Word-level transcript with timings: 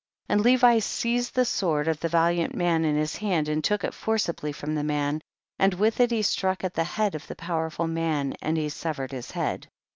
39. 0.29 0.35
And 0.39 0.45
Levi 0.45 0.79
seized 0.79 1.35
the 1.35 1.45
sword 1.45 1.87
of 1.87 1.99
the 1.99 2.07
valiant 2.09 2.55
man 2.55 2.83
in 2.85 2.95
his 2.95 3.17
hand, 3.17 3.47
and 3.47 3.63
took 3.63 3.83
it 3.83 3.93
forcibly 3.93 4.51
from 4.51 4.73
the 4.73 4.83
man, 4.83 5.21
and 5.59 5.75
with 5.75 5.99
it 5.99 6.09
he 6.09 6.23
struck 6.23 6.63
at 6.63 6.73
the 6.73 6.83
head 6.83 7.13
of 7.13 7.27
the 7.27 7.35
power 7.35 7.69
ful 7.69 7.85
man, 7.85 8.33
and 8.41 8.57
he 8.57 8.67
severed 8.67 9.11
his 9.11 9.29
head. 9.29 9.67